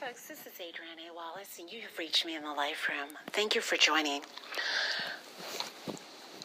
folks, 0.00 0.28
this 0.28 0.46
is 0.46 0.54
Adrienne 0.54 1.10
A. 1.10 1.14
Wallace, 1.14 1.58
and 1.58 1.70
you 1.70 1.82
have 1.82 1.98
reached 1.98 2.24
me 2.24 2.34
in 2.34 2.42
the 2.42 2.54
Life 2.54 2.88
Room. 2.88 3.18
Thank 3.32 3.54
you 3.54 3.60
for 3.60 3.76
joining. 3.76 4.22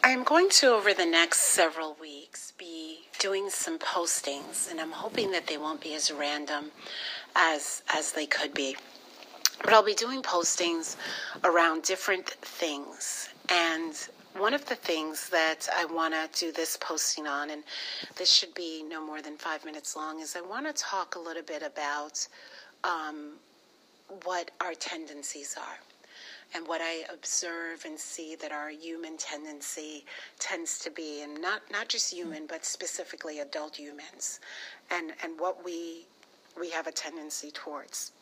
I'm 0.04 0.24
going 0.24 0.50
to, 0.50 0.74
over 0.74 0.92
the 0.92 1.06
next 1.06 1.40
several 1.40 1.96
weeks, 1.98 2.52
be 2.58 3.06
doing 3.18 3.48
some 3.48 3.78
postings, 3.78 4.70
and 4.70 4.78
I'm 4.78 4.90
hoping 4.90 5.30
that 5.30 5.46
they 5.46 5.56
won't 5.56 5.80
be 5.80 5.94
as 5.94 6.12
random 6.12 6.70
as, 7.34 7.82
as 7.94 8.12
they 8.12 8.26
could 8.26 8.52
be. 8.52 8.76
But 9.64 9.72
I'll 9.72 9.82
be 9.82 9.94
doing 9.94 10.20
postings 10.20 10.96
around 11.42 11.82
different 11.82 12.28
things. 12.28 13.30
And 13.48 13.94
one 14.36 14.52
of 14.52 14.66
the 14.66 14.74
things 14.74 15.30
that 15.30 15.66
I 15.74 15.86
want 15.86 16.12
to 16.12 16.28
do 16.38 16.52
this 16.52 16.76
posting 16.76 17.26
on, 17.26 17.48
and 17.48 17.64
this 18.16 18.30
should 18.30 18.52
be 18.52 18.82
no 18.82 19.02
more 19.02 19.22
than 19.22 19.38
five 19.38 19.64
minutes 19.64 19.96
long, 19.96 20.20
is 20.20 20.36
I 20.36 20.42
want 20.42 20.66
to 20.66 20.74
talk 20.74 21.14
a 21.14 21.18
little 21.18 21.42
bit 21.42 21.62
about 21.62 22.28
um, 22.84 23.32
what 24.24 24.50
our 24.60 24.74
tendencies 24.74 25.56
are 25.58 25.78
and 26.54 26.66
what 26.66 26.80
I 26.82 27.04
observe 27.12 27.84
and 27.84 27.98
see 27.98 28.36
that 28.36 28.52
our 28.52 28.70
human 28.70 29.16
tendency 29.16 30.04
tends 30.38 30.78
to 30.80 30.90
be, 30.90 31.22
and 31.22 31.40
not, 31.40 31.62
not 31.70 31.88
just 31.88 32.12
human, 32.12 32.46
but 32.46 32.64
specifically 32.64 33.40
adult 33.40 33.76
humans, 33.76 34.40
and, 34.90 35.12
and 35.22 35.38
what 35.38 35.64
we, 35.64 36.06
we 36.58 36.70
have 36.70 36.86
a 36.86 36.92
tendency 36.92 37.50
towards. 37.50 38.12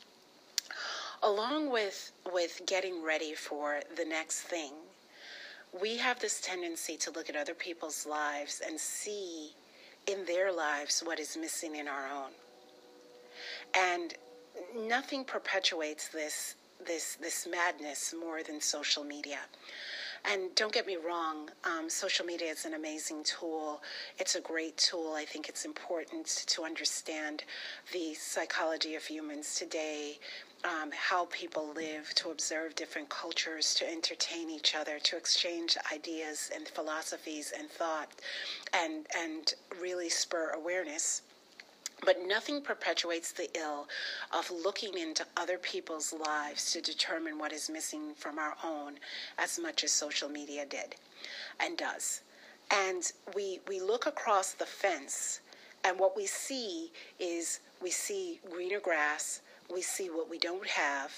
Along 1.22 1.70
with, 1.70 2.12
with 2.32 2.62
getting 2.66 3.02
ready 3.02 3.34
for 3.34 3.80
the 3.96 4.04
next 4.04 4.40
thing, 4.42 4.72
we 5.80 5.96
have 5.96 6.20
this 6.20 6.40
tendency 6.40 6.96
to 6.96 7.10
look 7.10 7.28
at 7.28 7.36
other 7.36 7.54
people's 7.54 8.06
lives 8.06 8.62
and 8.66 8.78
see 8.78 9.50
in 10.06 10.24
their 10.26 10.52
lives 10.52 11.02
what 11.04 11.18
is 11.18 11.36
missing 11.36 11.76
in 11.76 11.88
our 11.88 12.06
own. 12.06 12.30
And 13.76 14.14
nothing 14.76 15.24
perpetuates 15.24 16.08
this 16.08 16.56
this 16.86 17.16
this 17.16 17.46
madness 17.50 18.14
more 18.18 18.42
than 18.42 18.60
social 18.60 19.04
media. 19.04 19.38
And 20.26 20.54
don't 20.54 20.72
get 20.72 20.86
me 20.86 20.96
wrong, 20.96 21.50
um, 21.64 21.90
social 21.90 22.24
media 22.24 22.50
is 22.50 22.64
an 22.64 22.72
amazing 22.72 23.24
tool. 23.24 23.82
It's 24.18 24.36
a 24.36 24.40
great 24.40 24.76
tool. 24.78 25.12
I 25.14 25.26
think 25.26 25.50
it's 25.50 25.66
important 25.66 26.26
to 26.46 26.64
understand 26.64 27.44
the 27.92 28.14
psychology 28.14 28.94
of 28.94 29.04
humans 29.04 29.54
today, 29.54 30.18
um, 30.64 30.90
how 30.92 31.26
people 31.26 31.72
live, 31.76 32.14
to 32.14 32.30
observe 32.30 32.74
different 32.74 33.10
cultures, 33.10 33.74
to 33.74 33.90
entertain 33.90 34.48
each 34.48 34.74
other, 34.74 34.98
to 35.00 35.16
exchange 35.18 35.76
ideas 35.92 36.50
and 36.54 36.66
philosophies 36.68 37.52
and 37.56 37.68
thought, 37.68 38.08
and 38.72 39.06
and 39.14 39.54
really 39.78 40.08
spur 40.08 40.52
awareness. 40.52 41.20
But 42.04 42.26
nothing 42.26 42.60
perpetuates 42.60 43.32
the 43.32 43.48
ill 43.56 43.88
of 44.32 44.50
looking 44.50 44.98
into 44.98 45.24
other 45.36 45.58
people's 45.58 46.12
lives 46.12 46.70
to 46.72 46.80
determine 46.80 47.38
what 47.38 47.52
is 47.52 47.70
missing 47.70 48.14
from 48.14 48.38
our 48.38 48.56
own 48.62 48.94
as 49.38 49.58
much 49.58 49.84
as 49.84 49.92
social 49.92 50.28
media 50.28 50.66
did 50.66 50.96
and 51.60 51.78
does. 51.78 52.20
And 52.70 53.10
we, 53.34 53.60
we 53.68 53.80
look 53.80 54.06
across 54.06 54.52
the 54.52 54.66
fence, 54.66 55.40
and 55.84 55.98
what 55.98 56.16
we 56.16 56.26
see 56.26 56.92
is 57.18 57.60
we 57.80 57.90
see 57.90 58.40
greener 58.50 58.80
grass, 58.80 59.40
we 59.72 59.82
see 59.82 60.08
what 60.08 60.30
we 60.30 60.38
don't 60.38 60.66
have, 60.66 61.12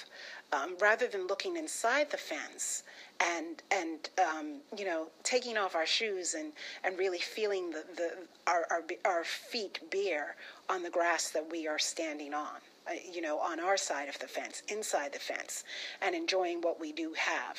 um, 0.52 0.77
rather 0.80 1.06
than 1.06 1.27
looking 1.27 1.56
inside 1.56 2.11
the 2.11 2.16
fence 2.16 2.83
and 3.20 3.62
and 3.70 4.11
um, 4.19 4.61
you 4.77 4.84
know 4.84 5.08
taking 5.22 5.56
off 5.56 5.75
our 5.75 5.86
shoes 5.86 6.34
and 6.34 6.52
and 6.84 6.98
really 6.98 7.19
feeling 7.19 7.70
the, 7.70 7.84
the 7.97 8.11
our, 8.46 8.67
our 8.70 8.83
our 9.05 9.24
feet 9.24 9.80
bare 9.90 10.36
on 10.68 10.83
the 10.83 10.90
grass 10.90 11.30
that 11.30 11.51
we 11.51 11.67
are 11.67 11.79
standing 11.79 12.35
on 12.35 12.56
uh, 12.89 12.92
you 13.12 13.20
know 13.20 13.39
on 13.39 13.58
our 13.58 13.77
side 13.77 14.08
of 14.08 14.18
the 14.18 14.27
fence 14.27 14.62
inside 14.68 15.12
the 15.12 15.18
fence 15.18 15.64
and 16.02 16.14
enjoying 16.14 16.61
what 16.61 16.80
we 16.80 16.92
do 16.92 17.12
have. 17.17 17.56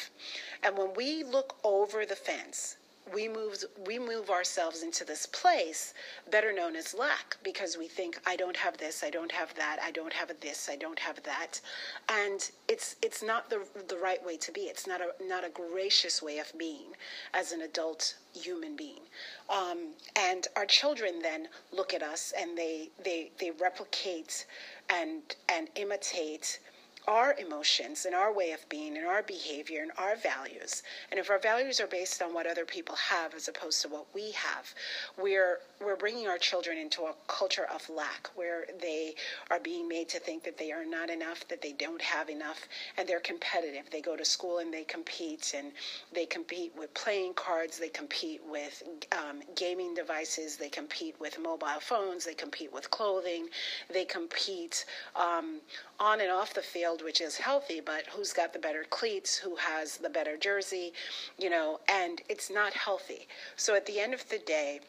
And 0.63 0.77
when 0.77 0.93
we 0.95 1.23
look 1.23 1.55
over 1.63 2.05
the 2.05 2.15
fence 2.15 2.77
we 3.13 3.27
move 3.27 3.63
we 3.85 3.99
move 3.99 4.29
ourselves 4.29 4.83
into 4.83 5.05
this 5.05 5.25
place 5.27 5.93
better 6.31 6.53
known 6.53 6.75
as 6.75 6.93
lack 6.93 7.37
because 7.43 7.77
we 7.77 7.87
think 7.87 8.19
I 8.25 8.35
don't 8.35 8.57
have 8.57 8.77
this, 8.77 9.03
I 9.03 9.09
don't 9.09 9.31
have 9.31 9.53
that, 9.55 9.77
I 9.83 9.91
don't 9.91 10.13
have 10.13 10.31
this, 10.41 10.69
I 10.71 10.75
don't 10.75 10.99
have 10.99 11.21
that, 11.23 11.61
and 12.09 12.49
it's 12.67 12.95
it's 13.01 13.23
not 13.23 13.49
the 13.49 13.61
the 13.87 13.97
right 13.97 14.23
way 14.25 14.37
to 14.37 14.51
be. 14.51 14.61
It's 14.61 14.87
not 14.87 15.01
a 15.01 15.11
not 15.25 15.43
a 15.45 15.49
gracious 15.49 16.21
way 16.21 16.39
of 16.39 16.51
being 16.57 16.93
as 17.33 17.51
an 17.51 17.61
adult 17.61 18.15
human 18.33 18.75
being. 18.75 19.01
Um, 19.49 19.93
and 20.15 20.47
our 20.55 20.65
children 20.65 21.21
then 21.21 21.47
look 21.71 21.93
at 21.93 22.03
us 22.03 22.33
and 22.37 22.57
they 22.57 22.89
they 23.03 23.31
they 23.39 23.51
replicate 23.51 24.45
and 24.89 25.21
and 25.49 25.69
imitate 25.75 26.59
our 27.07 27.35
emotions 27.39 28.05
and 28.05 28.13
our 28.13 28.33
way 28.33 28.51
of 28.51 28.67
being 28.67 28.97
and 28.97 29.07
our 29.07 29.23
behavior 29.23 29.81
and 29.81 29.91
our 29.97 30.15
values. 30.17 30.83
And 31.09 31.19
if 31.19 31.29
our 31.29 31.39
values 31.39 31.79
are 31.79 31.87
based 31.87 32.21
on 32.21 32.33
what 32.33 32.45
other 32.45 32.65
people 32.65 32.95
have 32.95 33.33
as 33.33 33.47
opposed 33.47 33.81
to 33.83 33.87
what 33.87 34.05
we 34.13 34.31
have, 34.31 34.73
we're 35.17 35.59
we're 35.79 35.95
bringing 35.95 36.27
our 36.27 36.39
children 36.39 36.77
into 36.77 37.03
a 37.03 37.13
culture 37.27 37.67
of 37.73 37.87
lack 37.89 38.29
where 38.35 38.65
they 38.81 39.13
are 39.51 39.59
being 39.59 39.87
made 39.87 40.09
to 40.09 40.19
think 40.19 40.43
that 40.43 40.57
they 40.57 40.71
are 40.71 40.85
not 40.85 41.09
enough, 41.09 41.47
that 41.47 41.61
they 41.61 41.71
don't 41.73 42.01
have 42.01 42.29
enough, 42.29 42.67
and 42.97 43.07
they're 43.07 43.19
competitive. 43.19 43.83
They 43.91 44.01
go 44.01 44.17
to 44.17 44.25
school 44.25 44.57
and 44.57 44.73
they 44.73 44.83
compete, 44.83 45.53
and 45.55 45.71
they 46.11 46.25
compete 46.25 46.73
with 46.77 46.93
playing 46.95 47.35
cards, 47.35 47.77
they 47.77 47.89
compete 47.89 48.41
with 48.49 48.83
um, 49.11 49.41
gaming 49.55 49.93
devices, 49.93 50.57
they 50.57 50.69
compete 50.69 51.15
with 51.19 51.39
mobile 51.39 51.79
phones, 51.79 52.25
they 52.25 52.33
compete 52.33 52.73
with 52.73 52.89
clothing, 52.89 53.47
they 53.93 54.05
compete 54.05 54.85
um, 55.15 55.61
on 55.99 56.21
and 56.21 56.31
off 56.31 56.53
the 56.53 56.61
field, 56.97 57.05
which 57.05 57.21
is 57.21 57.37
healthy, 57.37 57.79
but 57.79 58.05
who's 58.07 58.33
got 58.33 58.53
the 58.53 58.59
better 58.59 58.83
cleats, 58.89 59.37
who 59.37 59.55
has 59.55 59.97
the 59.97 60.09
better 60.09 60.37
jersey, 60.37 60.93
you 61.37 61.49
know, 61.49 61.79
and 61.89 62.21
it's 62.29 62.49
not 62.49 62.73
healthy. 62.73 63.27
So 63.55 63.75
at 63.75 63.85
the 63.85 63.99
end 63.99 64.13
of 64.13 64.27
the 64.29 64.39
day, 64.39 64.79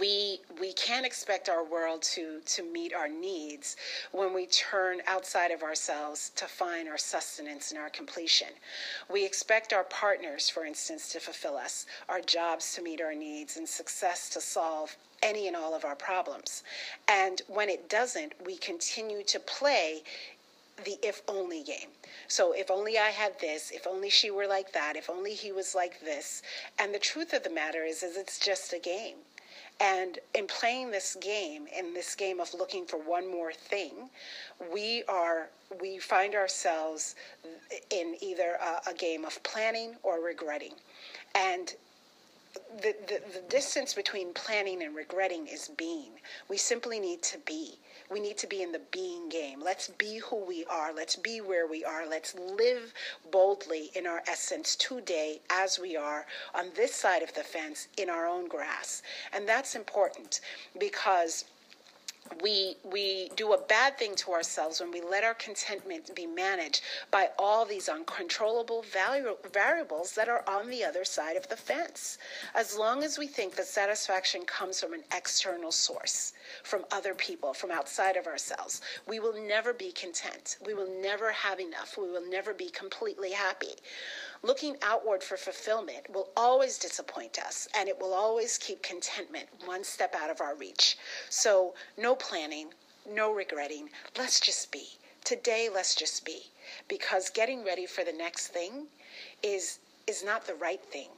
we 0.00 0.40
we 0.60 0.72
can't 0.72 1.04
expect 1.04 1.48
our 1.50 1.62
world 1.62 2.00
to 2.02 2.40
to 2.46 2.62
meet 2.62 2.94
our 2.94 3.08
needs 3.08 3.76
when 4.12 4.32
we 4.32 4.46
turn 4.46 5.02
outside 5.06 5.50
of 5.50 5.62
ourselves 5.62 6.30
to 6.36 6.46
find 6.46 6.88
our 6.88 6.96
sustenance 6.98 7.70
and 7.70 7.78
our 7.78 7.90
completion. 7.90 8.48
We 9.10 9.26
expect 9.26 9.72
our 9.74 9.84
partners, 9.84 10.48
for 10.48 10.64
instance, 10.64 11.10
to 11.10 11.20
fulfill 11.20 11.56
us, 11.56 11.86
our 12.08 12.22
jobs 12.22 12.74
to 12.74 12.82
meet 12.82 13.02
our 13.02 13.14
needs, 13.14 13.56
and 13.58 13.68
success 13.68 14.30
to 14.30 14.40
solve 14.40 14.96
any 15.22 15.48
and 15.48 15.56
all 15.56 15.74
of 15.74 15.84
our 15.84 15.96
problems. 15.96 16.62
And 17.08 17.42
when 17.48 17.68
it 17.68 17.88
doesn't, 17.88 18.32
we 18.44 18.56
continue 18.56 19.22
to 19.24 19.40
play 19.40 20.02
the 20.84 20.98
if 21.02 21.22
only 21.28 21.62
game. 21.62 21.90
So 22.28 22.52
if 22.52 22.70
only 22.70 22.98
I 22.98 23.10
had 23.10 23.38
this, 23.40 23.70
if 23.70 23.86
only 23.86 24.10
she 24.10 24.30
were 24.30 24.46
like 24.46 24.72
that, 24.72 24.96
if 24.96 25.08
only 25.08 25.34
he 25.34 25.52
was 25.52 25.74
like 25.74 26.00
this. 26.00 26.42
And 26.78 26.94
the 26.94 26.98
truth 26.98 27.32
of 27.32 27.42
the 27.42 27.50
matter 27.50 27.84
is 27.84 28.02
is 28.02 28.16
it's 28.16 28.38
just 28.38 28.72
a 28.72 28.78
game. 28.78 29.16
And 29.80 30.20
in 30.34 30.46
playing 30.46 30.92
this 30.92 31.16
game, 31.20 31.66
in 31.76 31.94
this 31.94 32.14
game 32.14 32.38
of 32.38 32.54
looking 32.54 32.86
for 32.86 32.96
one 32.96 33.28
more 33.30 33.52
thing, 33.52 34.08
we 34.72 35.02
are 35.08 35.48
we 35.80 35.98
find 35.98 36.34
ourselves 36.34 37.16
in 37.90 38.16
either 38.20 38.58
a, 38.62 38.90
a 38.90 38.94
game 38.94 39.24
of 39.24 39.42
planning 39.42 39.96
or 40.02 40.20
regretting. 40.20 40.74
And 41.34 41.74
the, 42.76 42.94
the, 43.06 43.20
the 43.32 43.42
distance 43.48 43.94
between 43.94 44.32
planning 44.34 44.82
and 44.82 44.94
regretting 44.94 45.46
is 45.46 45.70
being. 45.76 46.12
We 46.48 46.56
simply 46.56 47.00
need 47.00 47.22
to 47.22 47.38
be. 47.38 47.78
We 48.10 48.20
need 48.20 48.36
to 48.38 48.46
be 48.46 48.62
in 48.62 48.72
the 48.72 48.82
being 48.92 49.28
game. 49.28 49.60
Let's 49.62 49.88
be 49.88 50.18
who 50.18 50.44
we 50.44 50.64
are. 50.66 50.92
Let's 50.92 51.16
be 51.16 51.40
where 51.40 51.66
we 51.66 51.84
are. 51.84 52.06
Let's 52.06 52.34
live 52.34 52.92
boldly 53.30 53.90
in 53.94 54.06
our 54.06 54.22
essence 54.28 54.76
today 54.76 55.40
as 55.50 55.78
we 55.78 55.96
are 55.96 56.26
on 56.54 56.66
this 56.76 56.94
side 56.94 57.22
of 57.22 57.32
the 57.34 57.42
fence 57.42 57.88
in 57.96 58.10
our 58.10 58.26
own 58.26 58.48
grass. 58.48 59.02
And 59.32 59.48
that's 59.48 59.74
important 59.74 60.40
because 60.78 61.44
we 62.42 62.76
we 62.84 63.30
do 63.36 63.52
a 63.52 63.58
bad 63.58 63.98
thing 63.98 64.14
to 64.16 64.32
ourselves 64.32 64.80
when 64.80 64.90
we 64.90 65.00
let 65.00 65.24
our 65.24 65.34
contentment 65.34 66.14
be 66.14 66.26
managed 66.26 66.82
by 67.10 67.28
all 67.38 67.64
these 67.64 67.88
uncontrollable 67.88 68.82
value, 68.82 69.36
variables 69.52 70.14
that 70.14 70.28
are 70.28 70.44
on 70.48 70.68
the 70.68 70.84
other 70.84 71.04
side 71.04 71.36
of 71.36 71.48
the 71.48 71.56
fence. 71.56 72.18
As 72.54 72.76
long 72.76 73.02
as 73.02 73.18
we 73.18 73.26
think 73.26 73.54
that 73.56 73.66
satisfaction 73.66 74.44
comes 74.44 74.80
from 74.80 74.94
an 74.94 75.04
external 75.14 75.72
source, 75.72 76.32
from 76.62 76.84
other 76.90 77.14
people, 77.14 77.52
from 77.52 77.70
outside 77.70 78.16
of 78.16 78.26
ourselves, 78.26 78.80
we 79.06 79.20
will 79.20 79.46
never 79.46 79.72
be 79.72 79.92
content. 79.92 80.56
We 80.64 80.74
will 80.74 81.00
never 81.00 81.30
have 81.32 81.60
enough. 81.60 81.96
We 81.98 82.10
will 82.10 82.28
never 82.28 82.54
be 82.54 82.70
completely 82.70 83.32
happy 83.32 83.74
looking 84.44 84.76
outward 84.82 85.22
for 85.22 85.36
fulfillment 85.36 86.08
will 86.12 86.28
always 86.36 86.78
disappoint 86.78 87.38
us 87.38 87.66
and 87.76 87.88
it 87.88 87.98
will 87.98 88.12
always 88.12 88.58
keep 88.58 88.82
contentment 88.82 89.48
one 89.64 89.82
step 89.82 90.14
out 90.14 90.30
of 90.30 90.40
our 90.40 90.54
reach. 90.54 90.96
So, 91.30 91.74
no 91.96 92.14
planning, 92.14 92.68
no 93.10 93.32
regretting. 93.32 93.88
Let's 94.16 94.38
just 94.40 94.70
be. 94.70 94.86
Today, 95.24 95.68
let's 95.72 95.94
just 95.94 96.24
be. 96.24 96.42
Because 96.86 97.30
getting 97.30 97.64
ready 97.64 97.86
for 97.86 98.04
the 98.04 98.12
next 98.12 98.48
thing 98.48 98.86
is, 99.42 99.78
is 100.06 100.22
not 100.22 100.46
the 100.46 100.54
right 100.54 100.84
thing. 100.84 101.08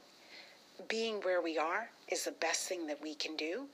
Being 0.87 1.21
where 1.21 1.41
we 1.41 1.57
are 1.57 1.89
is 2.07 2.23
the 2.23 2.31
best 2.31 2.67
thing 2.67 2.87
that 2.87 3.01
we 3.01 3.13
can 3.13 3.35
do, 3.35 3.65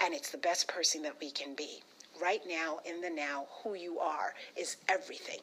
and 0.00 0.14
it's 0.14 0.30
the 0.30 0.38
best 0.38 0.68
person 0.68 1.02
that 1.02 1.18
we 1.20 1.30
can 1.30 1.54
be 1.54 1.82
right 2.20 2.42
now, 2.46 2.80
in 2.84 3.00
the 3.00 3.10
now, 3.10 3.46
who 3.62 3.74
you 3.74 3.98
are 3.98 4.34
is 4.56 4.76
everything. 4.88 5.40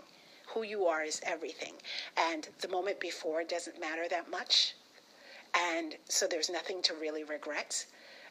Who 0.47 0.63
you 0.63 0.85
are 0.85 1.03
is 1.03 1.21
everything. 1.23 1.73
And 2.17 2.47
the 2.61 2.67
moment 2.67 2.99
before 2.99 3.43
doesn't 3.43 3.79
matter 3.79 4.07
that 4.09 4.29
much. 4.29 4.75
And 5.53 5.95
so 6.07 6.27
there's 6.27 6.49
nothing 6.49 6.81
to 6.83 6.93
really 6.95 7.23
regret. 7.23 7.85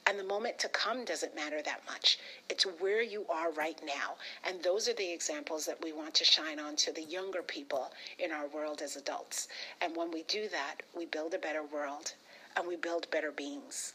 And 0.07 0.19
the 0.19 0.25
moment 0.25 0.59
to 0.61 0.69
come 0.69 1.05
doesn't 1.05 1.35
matter 1.35 1.61
that 1.63 1.85
much. 1.85 2.19
It's 2.49 2.65
where 2.65 3.03
you 3.03 3.27
are 3.29 3.51
right 3.51 3.81
now. 3.85 4.15
And 4.45 4.63
those 4.63 4.89
are 4.89 4.95
the 4.95 5.13
examples 5.13 5.67
that 5.67 5.83
we 5.83 5.93
want 5.93 6.15
to 6.15 6.25
shine 6.25 6.61
on 6.61 6.77
to 6.77 6.93
the 6.93 7.03
younger 7.03 7.43
people 7.43 7.93
in 8.21 8.31
our 8.31 8.47
world 8.47 8.83
as 8.83 8.95
adults. 8.95 9.49
And 9.81 9.97
when 9.97 10.13
we 10.13 10.23
do 10.25 10.49
that, 10.49 10.77
we 10.97 11.07
build 11.07 11.35
a 11.35 11.39
better 11.39 11.65
world 11.65 12.15
and 12.57 12.69
we 12.69 12.77
build 12.77 13.11
better 13.11 13.33
beings. 13.33 13.95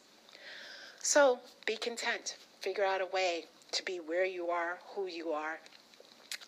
So 0.99 1.39
be 1.65 1.77
content. 1.77 2.35
Figure 2.59 2.83
out 2.83 3.01
a 3.01 3.05
way 3.05 3.45
to 3.71 3.83
be 3.83 4.01
where 4.01 4.25
you 4.25 4.49
are, 4.49 4.79
who 4.93 5.07
you 5.07 5.31
are, 5.31 5.59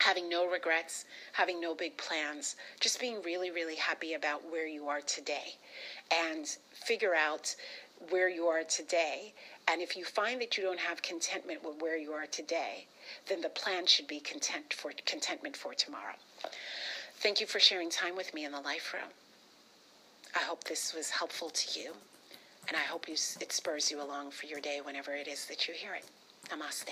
having 0.03 0.27
no 0.27 0.49
regrets, 0.49 1.05
having 1.31 1.61
no 1.61 1.73
big 1.73 1.95
plans, 1.97 2.57
just 2.81 2.99
being 2.99 3.21
really, 3.23 3.51
really 3.51 3.75
happy 3.75 4.15
about 4.15 4.41
where 4.51 4.67
you 4.67 4.87
are 4.87 4.99
today. 5.01 5.55
And 6.11 6.45
figure 6.73 7.15
out 7.15 7.55
where 8.09 8.29
you 8.29 8.47
are 8.47 8.63
today. 8.63 9.33
And 9.69 9.81
if 9.81 9.95
you 9.95 10.03
find 10.03 10.41
that 10.41 10.57
you 10.57 10.63
don't 10.63 10.79
have 10.79 11.01
contentment 11.01 11.63
with 11.63 11.81
where 11.81 11.97
you 11.97 12.11
are 12.11 12.25
today, 12.25 12.85
then 13.29 13.39
the 13.39 13.49
plan 13.49 13.85
should 13.85 14.07
be 14.07 14.19
content 14.19 14.73
for 14.73 14.91
contentment 15.05 15.55
for 15.55 15.73
tomorrow. 15.73 16.15
Thank 17.17 17.39
you 17.39 17.47
for 17.47 17.59
sharing 17.59 17.89
time 17.89 18.17
with 18.17 18.33
me 18.33 18.43
in 18.43 18.51
the 18.51 18.59
life 18.59 18.93
room. 18.93 19.09
I 20.35 20.39
hope 20.39 20.65
this 20.65 20.93
was 20.93 21.11
helpful 21.11 21.49
to 21.49 21.79
you, 21.79 21.93
and 22.67 22.75
I 22.75 22.81
hope 22.81 23.07
you, 23.07 23.13
it 23.13 23.51
spurs 23.53 23.89
you 23.89 24.01
along 24.01 24.31
for 24.31 24.47
your 24.47 24.59
day 24.59 24.81
whenever 24.83 25.13
it 25.13 25.27
is 25.27 25.45
that 25.45 25.67
you 25.67 25.73
hear 25.73 25.93
it. 25.93 26.05
Namaste. 26.49 26.89